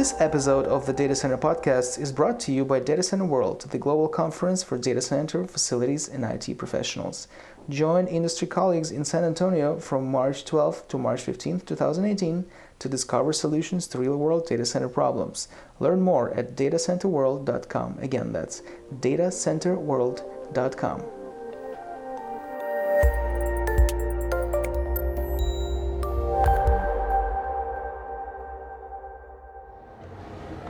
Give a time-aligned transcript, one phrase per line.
[0.00, 3.66] This episode of the Data Center Podcast is brought to you by Data Center World,
[3.70, 7.28] the global conference for data center, facilities, and IT professionals.
[7.68, 12.46] Join industry colleagues in San Antonio from March 12th to March 15th, 2018
[12.78, 15.48] to discover solutions to real-world data center problems.
[15.80, 17.98] Learn more at datacenterworld.com.
[18.00, 18.62] Again, that's
[19.00, 21.19] datacenterworld.com.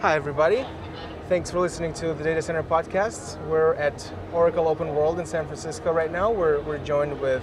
[0.00, 0.64] Hi, everybody.
[1.28, 3.36] Thanks for listening to the Data Center Podcast.
[3.48, 6.30] We're at Oracle Open World in San Francisco right now.
[6.30, 7.42] We're, we're joined with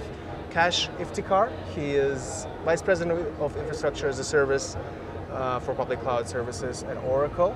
[0.49, 1.51] Kash Iftikhar.
[1.75, 4.75] He is Vice President of Infrastructure as a Service
[5.31, 7.55] uh, for Public Cloud Services at Oracle.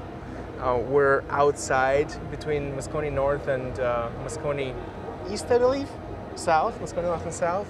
[0.60, 4.76] Uh, we're outside between Moscone North and uh, Moscone
[5.32, 5.90] East, I believe,
[6.36, 7.68] South, Moscone North and South.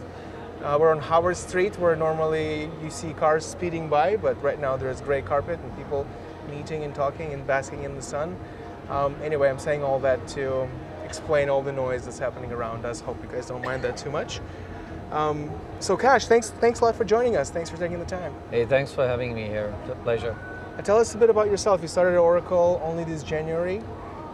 [0.62, 4.76] Uh, we're on Howard Street where normally you see cars speeding by, but right now
[4.76, 6.05] there's gray carpet and people
[6.52, 8.38] meeting and talking and basking in the sun.
[8.90, 10.68] Um, anyway, I'm saying all that to
[11.05, 13.02] explain all the noise that's happening around us.
[13.02, 14.40] Hope you guys don't mind that too much.
[15.12, 17.49] Um, so, Kash, thanks, thanks a lot for joining us.
[17.49, 18.34] Thanks for taking the time.
[18.49, 19.74] Hey, thanks for having me here.
[19.82, 20.38] It's a pleasure.
[20.77, 21.82] Uh, tell us a bit about yourself.
[21.82, 23.82] You started at Oracle only this January.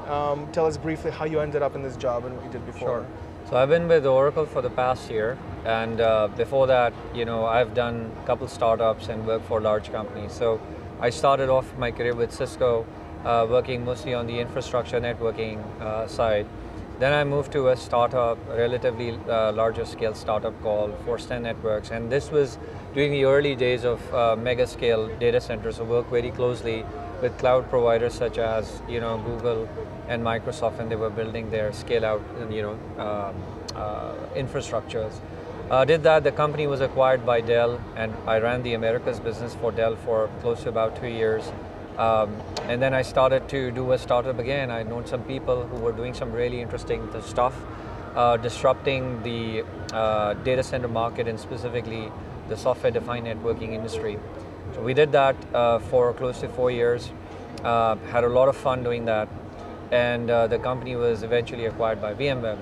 [0.08, 2.66] Um, tell us briefly how you ended up in this job and what you did
[2.66, 2.88] before.
[2.88, 3.06] Sure.
[3.50, 7.46] So I've been with Oracle for the past year, and uh, before that, you know,
[7.46, 10.34] I've done a couple startups and worked for large companies.
[10.34, 10.60] So
[11.00, 12.86] I started off my career with Cisco,
[13.24, 16.48] uh, working mostly on the infrastructure networking uh, side.
[16.98, 21.92] Then I moved to a startup, a relatively uh, larger scale startup called Force10 Networks,
[21.92, 22.58] and this was
[22.96, 25.80] during the early days of uh, mega scale data centers.
[25.80, 26.84] I worked very closely
[27.22, 29.70] with cloud providers such as you know Google
[30.08, 33.36] and Microsoft, and they were building their scale out you know um,
[33.76, 35.14] uh, infrastructures.
[35.70, 36.24] Uh, did that.
[36.24, 40.30] The company was acquired by Dell, and I ran the Americas business for Dell for
[40.40, 41.52] close to about two years.
[41.98, 42.34] Um,
[42.70, 44.72] and then I started to do a startup again.
[44.72, 47.54] I known some people who were doing some really interesting stuff,
[48.16, 52.10] uh, disrupting the uh, data center market and specifically
[52.48, 54.18] the software-defined networking industry.
[54.74, 57.12] So we did that uh, for close to four years.
[57.66, 59.28] Uh, had a lot of fun doing that,
[59.92, 62.58] and uh, the company was eventually acquired by VMware.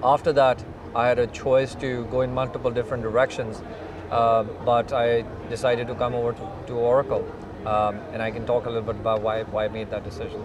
[0.00, 0.62] After that,
[0.94, 3.62] I had a choice to go in multiple different directions,
[4.10, 7.24] uh, but I decided to come over to, to Oracle,
[7.66, 10.44] um, and I can talk a little bit about why, why I made that decision.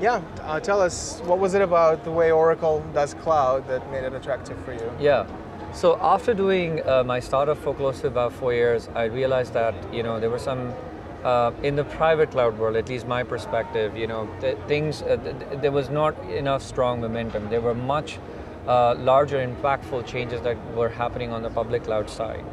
[0.00, 4.04] Yeah, uh, tell us what was it about the way Oracle does cloud that made
[4.04, 4.90] it attractive for you?
[4.98, 5.26] Yeah.
[5.72, 9.74] So after doing uh, my startup for close to about four years, I realized that
[9.92, 10.74] you know there were some
[11.22, 15.16] uh, in the private cloud world, at least my perspective, you know, th- things uh,
[15.16, 17.48] th- there was not enough strong momentum.
[17.50, 18.18] There were much
[18.66, 22.44] uh, larger, impactful changes that were happening on the public cloud side.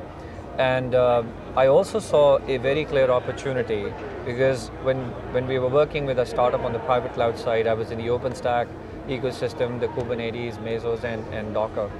[0.57, 1.23] And uh,
[1.55, 3.93] I also saw a very clear opportunity
[4.25, 4.97] because when,
[5.31, 7.99] when we were working with a startup on the private cloud side, I was in
[7.99, 8.67] the OpenStack
[9.07, 11.91] ecosystem, the Kubernetes, Mesos, and, and Docker.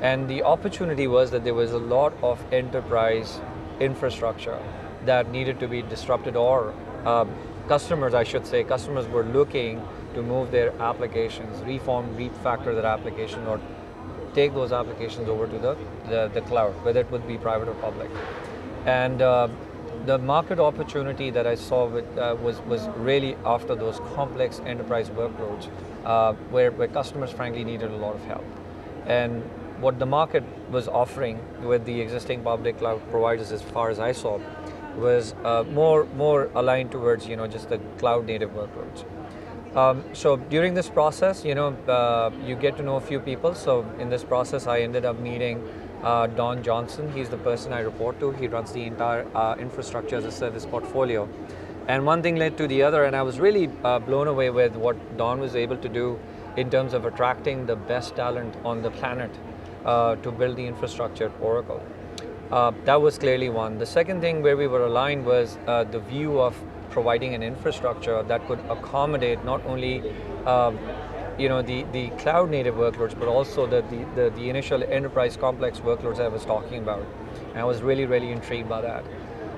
[0.00, 3.40] And the opportunity was that there was a lot of enterprise
[3.80, 4.60] infrastructure
[5.04, 6.74] that needed to be disrupted, or
[7.04, 7.24] uh,
[7.68, 9.82] customers, I should say, customers were looking
[10.16, 13.60] to move their applications, reform, refactor their application, or
[14.34, 15.76] take those applications over to the,
[16.08, 18.10] the, the cloud, whether it would be private or public.
[18.86, 19.48] And uh,
[20.06, 25.10] the market opportunity that I saw with, uh, was, was really after those complex enterprise
[25.10, 25.68] workloads
[26.04, 28.44] uh, where, where customers frankly needed a lot of help.
[29.06, 29.42] And
[29.80, 34.12] what the market was offering with the existing public cloud providers as far as I
[34.12, 34.40] saw
[34.96, 39.04] was uh, more, more aligned towards you know, just the cloud native workloads.
[39.76, 43.54] Um, so during this process, you know, uh, you get to know a few people.
[43.54, 45.62] So in this process, I ended up meeting
[46.02, 47.12] uh, Don Johnson.
[47.12, 48.30] He's the person I report to.
[48.32, 51.28] He runs the entire uh, infrastructure as a service portfolio.
[51.88, 54.74] And one thing led to the other, and I was really uh, blown away with
[54.76, 56.18] what Don was able to do
[56.56, 59.30] in terms of attracting the best talent on the planet
[59.84, 61.82] uh, to build the infrastructure at Oracle.
[62.50, 63.78] Uh, that was clearly one.
[63.78, 66.56] The second thing where we were aligned was the view of
[66.98, 69.94] providing an infrastructure that could accommodate not only
[70.54, 70.78] um,
[71.38, 75.36] you know the, the cloud native workloads but also the, the, the, the, initial enterprise
[75.36, 77.04] complex workloads I was talking about.
[77.50, 79.04] And I was really, really intrigued by that.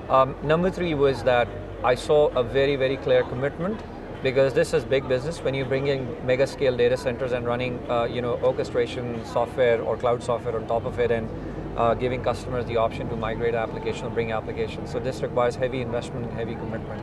[0.09, 1.47] Um, number three was that
[1.83, 3.79] I saw a very, very clear commitment
[4.21, 7.79] because this is big business when you bring in mega scale data centers and running
[7.89, 11.29] uh, you know orchestration software or cloud software on top of it and
[11.77, 14.91] uh, giving customers the option to migrate applications or bring applications.
[14.91, 17.01] So this requires heavy investment and heavy commitment.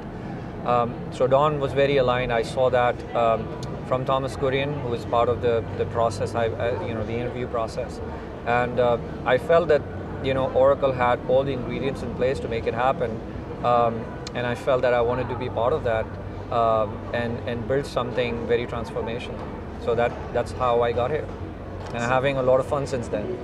[0.66, 2.32] Um, so Don was very aligned.
[2.32, 3.46] I saw that um,
[3.86, 7.14] from Thomas Kurian, who was part of the, the process, I, uh, you know, the
[7.14, 8.00] interview process.
[8.46, 9.82] And uh, I felt that,
[10.24, 13.20] you know, Oracle had all the ingredients in place to make it happen.
[13.64, 14.04] Um,
[14.34, 16.04] and I felt that I wanted to be part of that
[16.52, 19.40] um, and and build something very transformational.
[19.84, 21.26] So that that's how I got here,
[21.88, 23.38] and I'm having a lot of fun since then.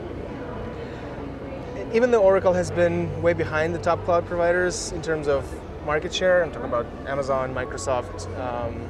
[1.95, 5.45] Even though Oracle has been way behind the top cloud providers in terms of
[5.85, 8.27] market share, I'm talking about Amazon, Microsoft.
[8.41, 8.89] Um,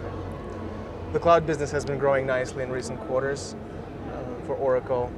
[1.12, 3.56] the cloud business has been growing nicely in recent quarters
[4.06, 5.10] uh, for Oracle.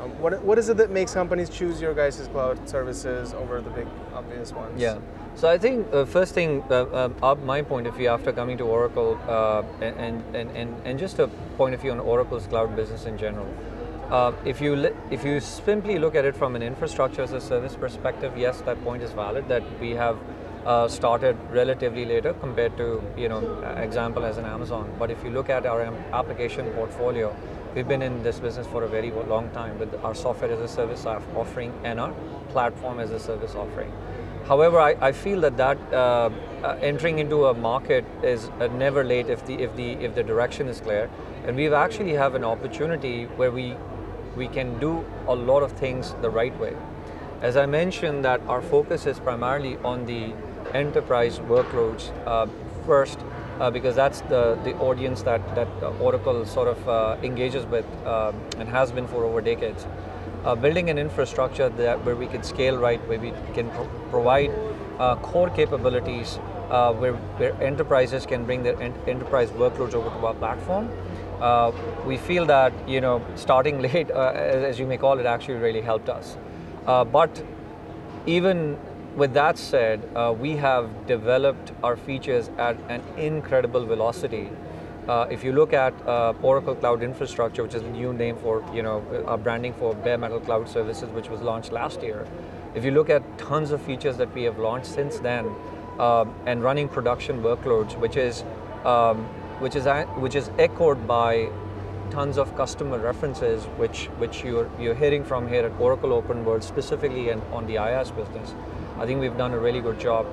[0.00, 3.70] Um, what, what is it that makes companies choose your guys' cloud services over the
[3.70, 4.80] big obvious ones?
[4.80, 4.98] Yeah.
[5.34, 8.64] So I think uh, first thing, uh, up my point of view after coming to
[8.64, 13.04] Oracle, uh, and, and, and, and just a point of view on Oracle's cloud business
[13.04, 13.52] in general.
[14.12, 14.74] Uh, if you
[15.10, 18.82] if you simply look at it from an infrastructure as a service perspective, yes, that
[18.84, 19.48] point is valid.
[19.48, 20.18] That we have
[20.66, 23.40] uh, started relatively later compared to you know
[23.84, 24.92] example as an Amazon.
[24.98, 25.80] But if you look at our
[26.12, 27.34] application portfolio,
[27.74, 30.68] we've been in this business for a very long time with our software as a
[30.68, 32.12] service offering and our
[32.50, 33.90] platform as a service offering.
[34.44, 36.28] However, I, I feel that that uh,
[36.62, 40.22] uh, entering into a market is uh, never late if the if the if the
[40.22, 41.08] direction is clear,
[41.46, 43.74] and we actually have an opportunity where we
[44.36, 46.74] we can do a lot of things the right way.
[47.40, 50.32] As I mentioned, that our focus is primarily on the
[50.74, 52.46] enterprise workloads uh,
[52.86, 53.18] first,
[53.60, 55.68] uh, because that's the, the audience that, that
[56.00, 59.86] Oracle sort of uh, engages with um, and has been for over decades.
[60.44, 64.50] Uh, building an infrastructure that where we can scale right, where we can pro- provide
[64.98, 66.38] uh, core capabilities,
[66.70, 70.90] uh, where, where enterprises can bring their en- enterprise workloads over to our platform.
[72.06, 75.80] We feel that you know starting late, as, as, you may call it, actually really
[75.80, 76.36] helped us.
[76.86, 77.42] but
[78.26, 78.78] even
[79.16, 84.48] with that said, uh, we have developed our features at an incredible velocity.
[85.08, 88.64] Uh, if you look at uh, Oracle Cloud Infrastructure, which is the new name for
[88.72, 92.26] you know our branding for bare metal cloud services, which was launched last year,
[92.74, 95.52] if you look at tons of features that we have launched since then,
[95.98, 98.44] um, and running production workloads, which is
[98.84, 99.28] um,
[99.62, 99.86] which is
[100.26, 101.48] which is echoed by
[102.10, 106.64] tons of customer references, which which you're you're hearing from here at Oracle Open World
[106.64, 108.54] specifically and on the IaaS business.
[108.98, 110.26] I think we've done a really good job.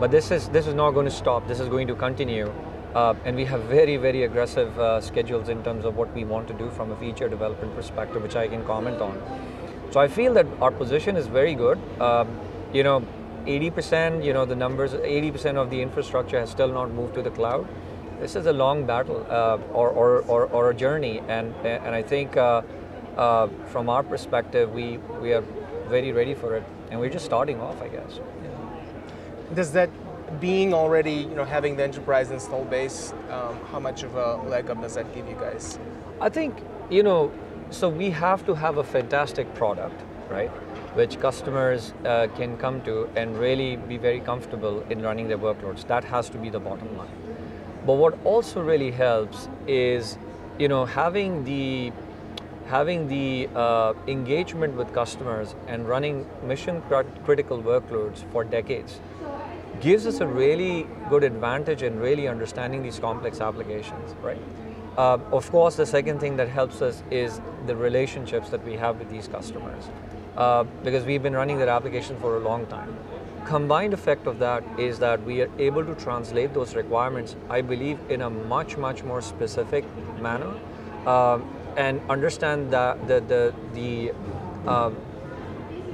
[0.00, 1.46] But this is this is not going to stop.
[1.46, 2.52] This is going to continue.
[2.94, 6.46] Uh, and we have very, very aggressive uh, schedules in terms of what we want
[6.48, 9.22] to do from a feature development perspective, which I can comment on.
[9.92, 11.78] So I feel that our position is very good.
[12.00, 12.38] Um,
[12.74, 13.02] you know,
[13.46, 17.30] 80%, you know, the numbers, 80% of the infrastructure has still not moved to the
[17.30, 17.66] cloud.
[18.22, 21.20] This is a long battle uh, or, or, or, or, a journey.
[21.26, 22.62] And, and I think uh,
[23.16, 25.42] uh, from our perspective, we, we are
[25.88, 28.20] very ready for it and we're just starting off, I guess.
[28.20, 29.54] Yeah.
[29.56, 29.90] Does that
[30.40, 34.70] being already, you know, having the enterprise install base, um, how much of a leg
[34.70, 35.80] up does that give you guys?
[36.20, 37.32] I think, you know,
[37.70, 40.50] so we have to have a fantastic product, right?
[40.94, 45.84] Which customers uh, can come to and really be very comfortable in running their workloads.
[45.88, 47.21] That has to be the bottom line.
[47.84, 50.16] But what also really helps is,
[50.58, 51.92] you know, having the
[52.66, 56.80] having the uh, engagement with customers and running mission
[57.24, 58.98] critical workloads for decades
[59.80, 64.38] gives us a really good advantage in really understanding these complex applications, right?
[64.96, 68.98] Uh, of course, the second thing that helps us is the relationships that we have
[68.98, 69.84] with these customers,
[70.36, 72.96] uh, because we've been running their application for a long time.
[73.44, 77.98] Combined effect of that is that we are able to translate those requirements, I believe,
[78.08, 79.84] in a much, much more specific
[80.20, 80.54] manner.
[81.06, 81.44] Um,
[81.76, 84.96] and understand that the the the um,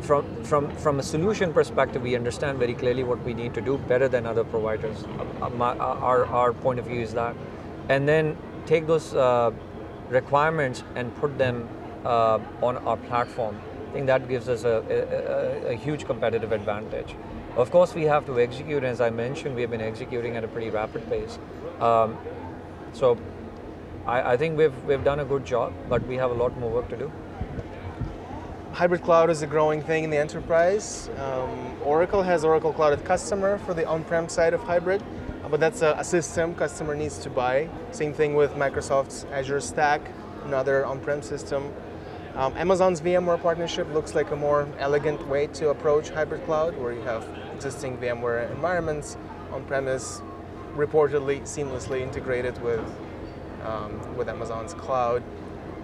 [0.02, 3.78] from from from a solution perspective, we understand very clearly what we need to do
[3.78, 5.04] better than other providers.
[5.04, 7.34] Uh, uh uh, our our point of view is that,
[7.88, 8.36] and then
[8.66, 9.50] take those uh,
[10.10, 11.68] requirements and put them
[12.04, 13.58] uh, on our platform.
[13.88, 17.14] I think that gives us a, a, a, huge competitive advantage.
[17.58, 18.84] Of course, we have to execute.
[18.84, 21.40] As I mentioned, we have been executing at a pretty rapid pace.
[21.80, 22.16] Um,
[22.92, 23.18] so
[24.06, 26.70] I, I think we've, we've done a good job, but we have a lot more
[26.70, 27.10] work to do.
[28.70, 31.10] Hybrid cloud is a growing thing in the enterprise.
[31.18, 35.02] Um, Oracle has Oracle Cloud Customer for the on-prem side of hybrid,
[35.50, 37.68] but that's a, a, system customer needs to buy.
[37.90, 40.00] Same thing with Microsoft's Azure Stack,
[40.44, 41.74] another on-prem system.
[42.36, 46.92] Um, Amazon's VMware partnership looks like a more elegant way to approach hybrid cloud, where
[46.92, 47.26] you have
[47.58, 49.16] existing VMware environments
[49.52, 50.22] on-premise,
[50.76, 52.84] reportedly seamlessly integrated with
[53.64, 55.22] um, with Amazon's cloud.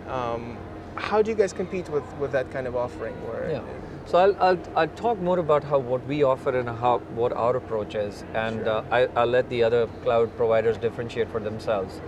[0.06, 0.56] Um,
[0.94, 3.14] how do you guys compete with, with that kind of offering?
[3.26, 3.62] Where yeah.
[4.06, 7.56] So I'll, I'll, I'll, talk more about how what we offer and how what our
[7.56, 8.84] approach is, and sure.
[8.92, 12.00] uh, I, will let the other cloud providers differentiate for themselves.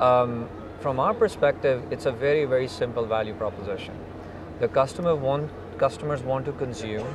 [0.00, 0.48] Um,
[0.80, 3.94] from our perspective, it's a very very simple value proposition.
[4.60, 7.06] The customer want customers want to consume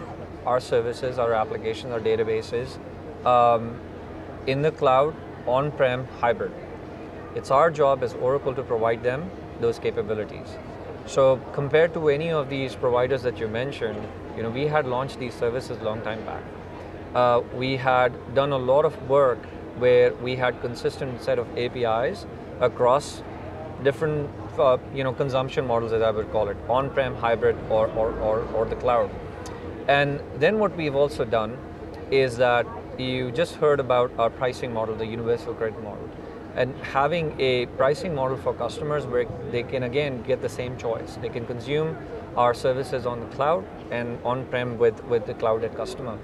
[0.46, 2.78] our services, our applications, our databases
[3.26, 3.80] um,
[4.48, 5.16] in the cloud,
[5.48, 6.52] on-prem, hybrid.
[7.36, 10.58] It's our job as Oracle to provide them those capabilities.
[11.06, 15.20] So compared to any of these providers that you mentioned, you know, we had launched
[15.20, 16.44] these services long time back.
[17.14, 19.40] Uh, we had done a lot of work
[19.78, 22.26] where we had consistent set of APIs
[22.60, 23.24] across
[23.84, 28.12] different uh, you know, consumption models, as I would call it, on-prem, hybrid, or, or,
[28.20, 29.10] or, or the cloud.
[29.88, 31.58] And then what we've also done
[32.12, 32.66] is that
[32.98, 36.10] you just heard about our pricing model, the universal credit model.
[36.56, 41.18] And having a pricing model for customers where they can again get the same choice.
[41.22, 41.98] They can consume
[42.38, 46.18] our services on the cloud and on-prem with, with the cloud at customer.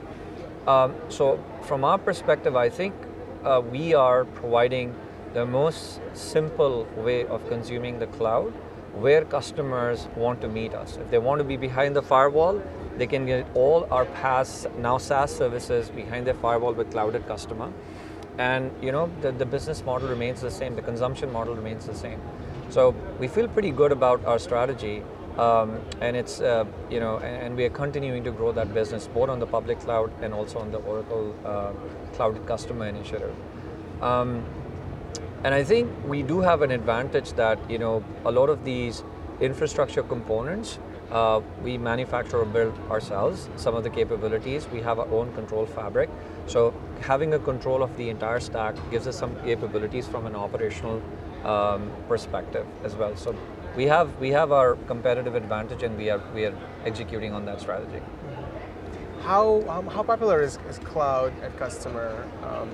[0.67, 2.95] Um, so from our perspective, I think
[3.43, 4.95] uh, we are providing
[5.33, 8.53] the most simple way of consuming the cloud
[8.93, 10.97] where customers want to meet us.
[10.97, 12.61] If they want to be behind the firewall,
[12.97, 17.27] they can get all our past, now SaaS services behind their firewall with cloud at
[17.27, 17.71] customer.
[18.37, 21.95] And you know, the, the business model remains the same, the consumption model remains the
[21.95, 22.19] same.
[22.69, 25.03] So we feel pretty good about our strategy
[25.37, 29.07] um, and it's uh, you know and, and, we are continuing to grow that business
[29.07, 31.71] both on the public cloud and also on the Oracle uh,
[32.13, 33.33] Cloud Customer Initiative.
[34.01, 34.43] Um,
[35.43, 39.03] and I think we do have an advantage that you know a lot of these
[39.39, 40.79] infrastructure components
[41.11, 43.49] uh, we manufacture or build ourselves.
[43.55, 46.09] Some of the capabilities we have our own control fabric.
[46.47, 51.01] So having a control of the entire stack gives us some capabilities from an operational
[51.43, 53.15] um, perspective as well.
[53.15, 53.35] So
[53.75, 57.61] we have we have our competitive advantage, and we are we are executing on that
[57.61, 58.01] strategy.
[59.21, 62.27] How um, how popular is, is cloud at customer?
[62.43, 62.69] Um,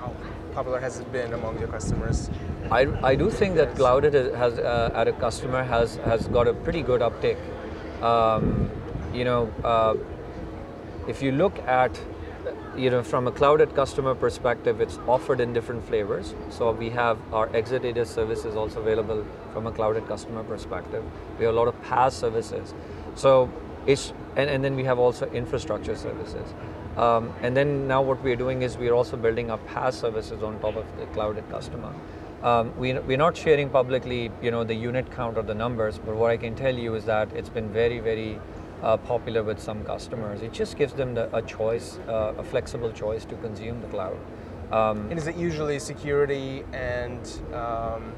[0.00, 0.14] how
[0.54, 2.30] popular has it been among your customers?
[2.72, 6.54] I, I do think that cloud has uh, at a customer has has got a
[6.54, 7.38] pretty good uptake.
[8.00, 8.70] Um,
[9.12, 9.94] you know, uh,
[11.06, 12.00] if you look at
[12.76, 16.34] you know, from a cloud at customer perspective, it's offered in different flavors.
[16.48, 21.04] So we have our Exadata services also available from a cloud at customer perspective.
[21.38, 22.72] We have a lot of PaaS services.
[23.14, 23.50] So
[23.86, 26.54] it's, and, and then we have also infrastructure services.
[26.96, 30.58] Um, and then now what we're doing is we're also building up PaaS services on
[30.60, 31.92] top of the cloud at customer.
[32.42, 36.16] Um, we, we're not sharing publicly, you know, the unit count or the numbers, but
[36.16, 38.40] what I can tell you is that it's been very, very
[38.82, 40.42] uh, popular with some customers.
[40.42, 44.18] It just gives them the, a choice, uh, a flexible choice to consume the cloud.
[44.72, 47.20] Um, and is it usually security and
[47.54, 48.12] um,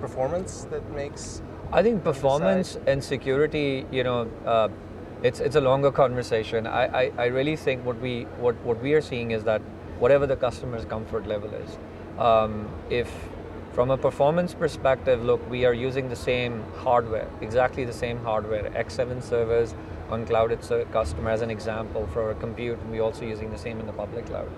[0.00, 1.40] performance that makes?
[1.72, 4.68] I think performance and security, you know, uh,
[5.22, 6.66] it's it's a longer conversation.
[6.66, 9.62] I, I, I, really think what we what, what we are seeing is that
[10.00, 11.78] whatever the customer's comfort level is,
[12.18, 13.10] um, if
[13.72, 18.70] from a performance perspective, look, we are using the same hardware, exactly the same hardware,
[18.70, 19.74] X7 servers
[20.10, 23.56] on cloud it's a customer as an example for compute, and we're also using the
[23.56, 24.50] same in the public cloud.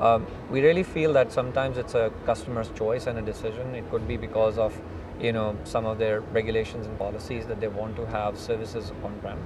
[0.00, 3.74] Um, we really feel that sometimes it's a customer's choice and a decision.
[3.74, 4.80] It could be because of
[5.20, 9.38] you know some of their regulations and policies that they want to have services on-prem.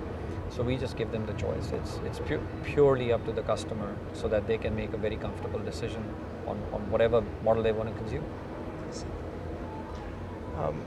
[0.50, 1.72] So we just give them the choice.
[1.72, 5.16] It's it's pu purely up to the customer so that they can make a very
[5.16, 6.04] comfortable decision
[6.46, 8.24] on, on whatever model they want to consume.
[10.58, 10.80] Um,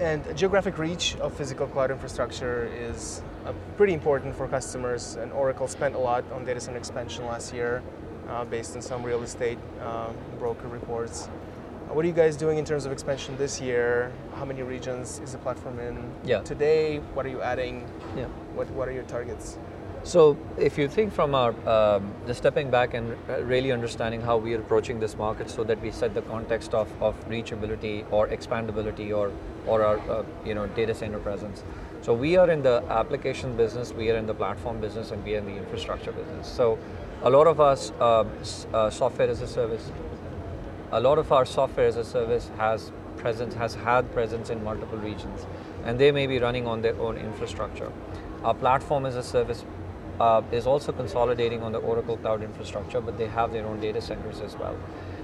[0.00, 5.16] and geographic reach of physical cloud infrastructure is uh, pretty important for customers.
[5.16, 7.82] And Oracle spent a lot on data center expansion last year,
[8.28, 11.28] uh, based on some real estate uh, broker reports.
[11.28, 14.10] Uh, what are you guys doing in terms of expansion this year?
[14.36, 16.40] How many regions is the platform in yeah.
[16.40, 16.98] today?
[17.14, 17.86] What are you adding?
[18.16, 18.24] Yeah.
[18.54, 19.58] What What are your targets?
[20.04, 23.16] So if you think from our, um, just stepping back and
[23.48, 26.90] really understanding how we are approaching this market so that we set the context of,
[27.00, 29.30] of reachability or expandability or,
[29.64, 31.62] or our uh, you know, data center presence.
[32.00, 35.36] So we are in the application business, we are in the platform business, and we
[35.36, 36.48] are in the infrastructure business.
[36.48, 36.80] So
[37.22, 38.24] a lot of us, uh,
[38.74, 39.92] uh, software as a service,
[40.90, 44.98] a lot of our software as a service has presence, has had presence in multiple
[44.98, 45.46] regions,
[45.84, 47.92] and they may be running on their own infrastructure.
[48.42, 49.64] Our platform as a service
[50.22, 54.00] uh, is also consolidating on the Oracle Cloud infrastructure, but they have their own data
[54.00, 54.76] centers as well.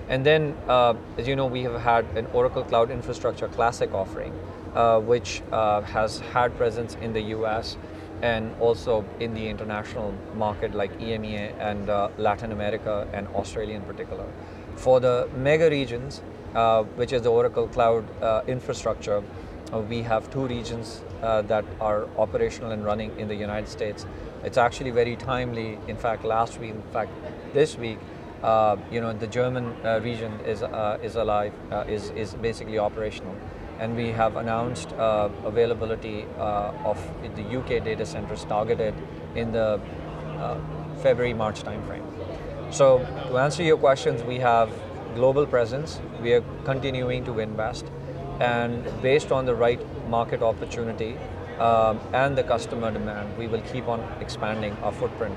[0.09, 4.33] And then, uh, as you know, we have had an Oracle Cloud Infrastructure Classic offering,
[4.75, 7.77] uh, which uh, has had presence in the US
[8.23, 13.83] and also in the international market like EMEA and uh, Latin America and Australia in
[13.83, 14.27] particular.
[14.75, 16.23] For the mega regions,
[16.55, 18.05] uh, which is the Oracle Cloud
[18.49, 19.23] Infrastructure,
[19.89, 24.07] we have two regions that are operational and running in the United States
[24.45, 25.79] it's actually very timely.
[25.89, 27.11] In fact, last week, in fact,
[27.53, 27.99] this week,
[28.43, 32.79] uh, you know, the German uh, region is uh, is alive, uh, is is basically
[32.79, 33.35] operational,
[33.81, 36.99] and we have announced uh, availability uh, of
[37.37, 38.95] the UK data centers targeted
[39.35, 39.81] in the
[41.03, 42.05] February March timeframe.
[42.71, 42.99] So
[43.29, 44.71] to answer your questions, we have
[45.15, 46.01] global presence.
[46.23, 47.87] We are continuing to invest,
[48.39, 51.17] and based on the right market opportunity
[51.59, 55.37] um, and the customer demand, we will keep on expanding our footprint.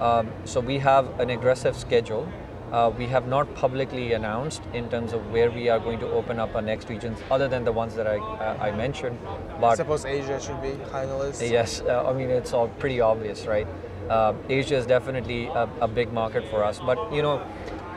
[0.00, 2.28] Um, so we have an aggressive schedule.
[2.72, 6.40] Uh, we have not publicly announced in terms of where we are going to open
[6.40, 9.18] up our next regions, other than the ones that I, uh, I mentioned.
[9.60, 11.42] But I suppose Asia should be high on the list.
[11.42, 13.68] Yes, uh, I mean it's all pretty obvious, right?
[14.10, 17.40] Uh, Asia is definitely a, a big market for us, but you know,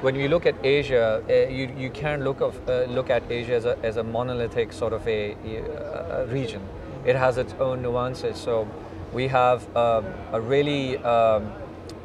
[0.01, 3.53] when you look at Asia, uh, you, you can't look of uh, look at Asia
[3.55, 6.61] as a, as a monolithic sort of a, a, a region.
[7.05, 8.37] It has its own nuances.
[8.37, 8.67] So
[9.11, 11.51] we have um, a really um,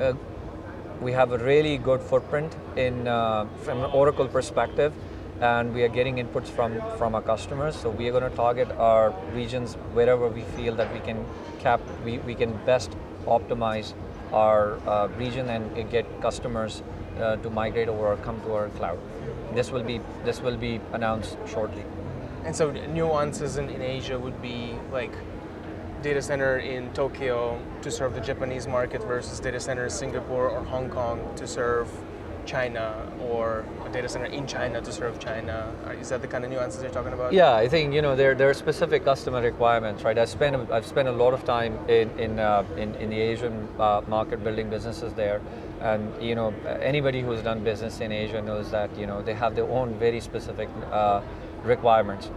[0.00, 0.14] uh,
[1.00, 4.92] we have a really good footprint in uh, from an Oracle perspective,
[5.40, 7.76] and we are getting inputs from from our customers.
[7.76, 11.24] So we are going to target our regions wherever we feel that we can
[11.60, 12.90] cap we, we can best
[13.26, 13.94] optimize
[14.32, 16.82] our uh, region and get customers
[17.20, 18.98] uh, to migrate over or come to our cloud.
[19.54, 21.84] This will be this will be announced shortly.
[22.44, 25.12] And so nuances in, in Asia would be like
[26.02, 30.62] data center in Tokyo to serve the Japanese market versus data center in Singapore or
[30.64, 31.88] Hong Kong to serve
[32.44, 35.72] China or a data center in China to serve China.
[36.00, 37.32] Is that the kind of nuances you're talking about?
[37.32, 40.18] Yeah, I think you know there there are specific customer requirements, right?
[40.18, 43.68] I spent I've spent a lot of time in in uh, in, in the Asian
[43.78, 45.40] uh, market building businesses there,
[45.84, 49.54] and you know anybody who's done business in Asia knows that you know they have
[49.54, 51.20] their own very specific uh,
[51.62, 52.30] requirements.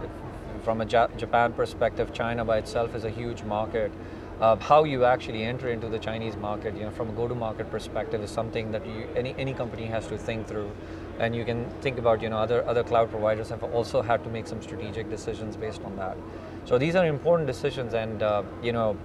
[0.62, 3.90] From a Japan perspective, China by itself is a huge market.
[4.40, 8.22] Uh, how you actually enter into the Chinese market, you know, from a go-to-market perspective,
[8.22, 10.70] is something that you, any any company has to think through,
[11.18, 14.30] and you can think about, you know, other other cloud providers have also had to
[14.30, 16.16] make some strategic decisions based on that.
[16.66, 18.96] So these are important decisions, and uh, you know,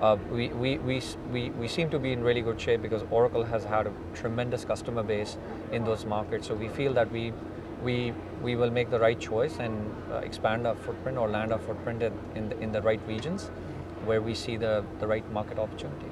[0.00, 3.44] uh, we, we, we, we, we seem to be in really good shape because Oracle
[3.44, 5.36] has had a tremendous customer base
[5.72, 6.46] in those markets.
[6.46, 7.32] So we feel that we
[7.82, 9.72] we we will make the right choice and
[10.10, 13.50] uh, expand our footprint or land our footprint in, in the, in the right regions
[14.04, 16.06] where we see the, the right market opportunity.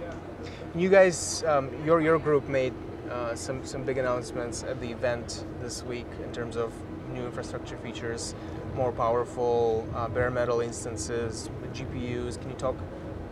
[0.75, 2.75] You guys, um, your your group made
[3.11, 6.73] uh, some some big announcements at the event this week in terms of
[7.13, 8.35] new infrastructure features,
[8.75, 12.41] more powerful uh, bare metal instances, GPUs.
[12.41, 12.77] Can you talk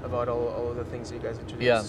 [0.05, 1.63] about all, all of the things you guys introduced?
[1.63, 1.83] Yeah,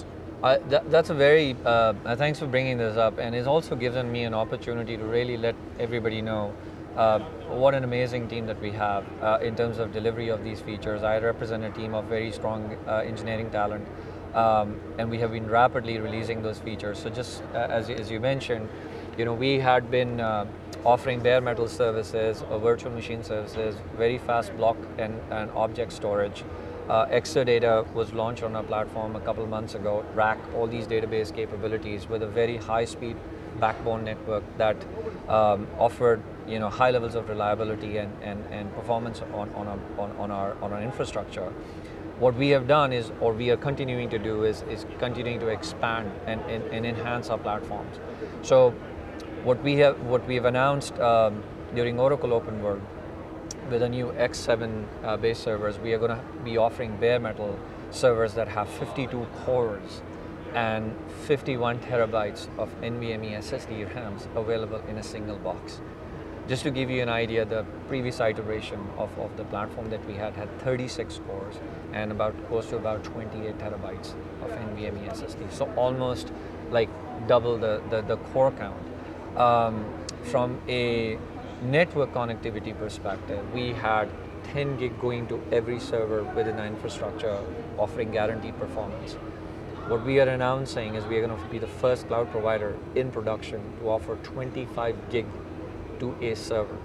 [0.43, 3.75] I, that, that's a very, uh, uh, thanks for bringing this up, and it's also
[3.75, 6.53] given me an opportunity to really let everybody know
[6.95, 10.61] uh, what an amazing team that we have uh, in terms of delivery of these
[10.61, 11.03] features.
[11.03, 13.85] I represent a team of very strong uh, engineering talent,
[14.33, 16.99] um, and we have been rapidly releasing those features.
[16.99, 18.69] So just uh, as, as you mentioned,
[19.17, 20.19] you know, we had been
[20.83, 26.43] offering bare metal services, virtual machine services, very fast block and, and object storage.
[26.87, 31.33] Uh, Exadata was launched on our platform a couple months ago, rack all these database
[31.33, 33.17] capabilities with a very high speed
[33.59, 34.75] backbone network that
[35.27, 39.79] um, offered you know, high levels of reliability and, and, and performance on, on, our,
[39.97, 41.51] on, on, our, on our infrastructure.
[42.19, 45.47] What we have done is, or we are continuing to do, is, is continuing to
[45.47, 47.97] expand and, and, and enhance our platforms.
[48.43, 48.71] So
[49.43, 51.43] what we have, what we have announced um,
[51.73, 52.81] during Oracle Open World
[53.69, 57.57] with the new X7 uh, base servers, we are going to be offering bare metal
[57.91, 60.01] servers that have 52 cores
[60.53, 65.81] and 51 terabytes of NVMe SSD RAMs available in a single box.
[66.47, 70.13] Just to give you an idea, the previous iteration of, of the platform that we
[70.13, 71.55] had had 36 cores
[71.91, 75.51] and about close to about 28 terabytes of NVMe SSD.
[75.51, 76.31] So almost
[76.69, 76.89] like
[77.27, 78.77] double the, the, the core count.
[79.37, 79.85] Um,
[80.25, 81.17] from a
[81.61, 84.09] network connectivity perspective, we had
[84.53, 87.39] 10 gig going to every server within our infrastructure,
[87.77, 89.13] offering guaranteed performance.
[89.87, 93.11] What we are announcing is we are going to be the first cloud provider in
[93.11, 95.25] production to offer 25 gig
[95.99, 96.77] to a server.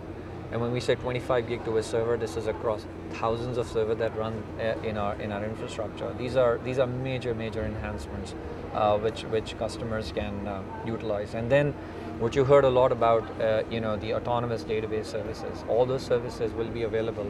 [0.53, 3.99] And when we say 25 gig to a server, this is across thousands of servers
[3.99, 6.13] that run uh, in our in our infrastructure.
[6.19, 8.35] These are these are major major enhancements
[8.75, 11.35] uh, which which customers can uh, utilize.
[11.35, 11.73] And then
[12.21, 15.65] what you heard a lot about, uh, you know, the autonomous database services.
[15.69, 17.27] All those services will be available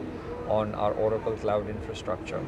[0.49, 2.43] on our Oracle Cloud infrastructure.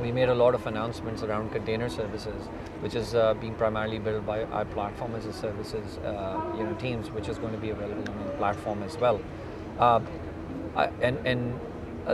[0.00, 2.48] We made a lot of announcements around container services,
[2.80, 6.74] which is uh, being primarily built by our platform as a services, uh, you know,
[6.80, 9.20] teams, which is going to be available on the platform as well.
[9.78, 10.00] Uh,
[11.00, 11.60] and and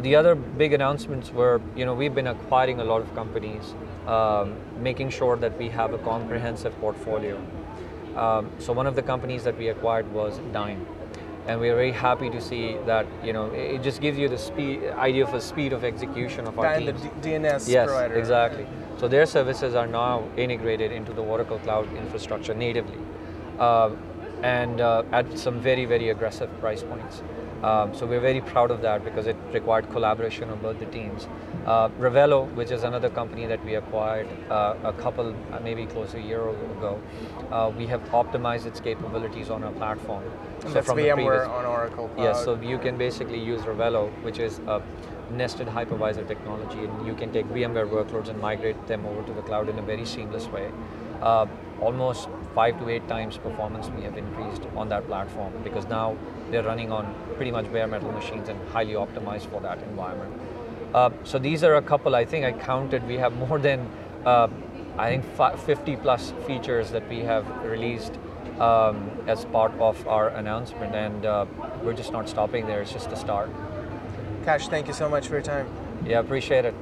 [0.02, 3.74] the other big announcements were, you know, we've been acquiring a lot of companies,
[4.06, 7.40] um, making sure that we have a comprehensive portfolio.
[8.18, 10.78] Um, so one of the companies that we acquired was Dyn,
[11.46, 14.38] and we are very happy to see that you know it just gives you the
[14.38, 16.92] speed idea of a speed of execution of our And the.
[16.92, 18.14] D- DNS yes, provider.
[18.14, 18.66] exactly.
[18.98, 22.98] So their services are now integrated into the Oracle Cloud infrastructure natively.
[23.59, 23.90] uh,
[24.42, 27.22] and uh, at some very, very aggressive price points.
[27.62, 31.27] Um, so we're very proud of that because it required collaboration on both the teams.
[31.66, 36.12] Uh, Ravello, which is another company that we acquired uh, a couple, uh, maybe close
[36.12, 37.01] to a year ago,
[37.51, 40.22] uh, we have optimized its capabilities on our platform.
[40.64, 42.24] And that's the VMware previous- on Oracle Cloud.
[42.24, 44.81] Yes, so you can basically use Ravello, which is a
[45.33, 49.42] nested hypervisor technology, and you can take VMware workloads and migrate them over to the
[49.42, 50.70] cloud in a very seamless way.
[51.20, 51.46] Uh,
[51.81, 56.16] almost five to eight times performance we have increased on that platform because now
[56.50, 60.32] they're running on pretty much bare metal machines and highly optimized for that environment.
[60.94, 62.16] Uh, so these are a couple.
[62.16, 63.06] I think I counted.
[63.06, 63.88] We have more than
[64.24, 64.48] uh,
[64.96, 68.18] I think fi- 50 plus features that we have released
[68.58, 71.46] um, as part of our announcement, and uh,
[71.82, 72.82] we're just not stopping there.
[72.82, 73.50] It's just the start.
[74.44, 75.68] Kash, thank you so much for your time.
[76.04, 76.74] Yeah, appreciate it.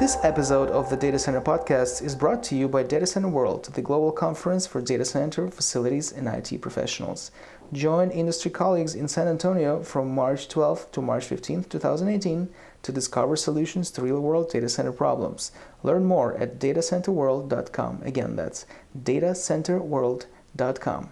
[0.00, 3.66] This episode of the Data Center Podcast is brought to you by Data Center World,
[3.66, 7.30] the global conference for data center, facilities, and IT professionals.
[7.70, 12.48] Join industry colleagues in San Antonio from March 12th to March 15th, 2018,
[12.80, 15.52] to discover solutions to real world data center problems.
[15.82, 18.00] Learn more at datacenterworld.com.
[18.02, 18.64] Again, that's
[18.98, 21.10] datacenterworld.com.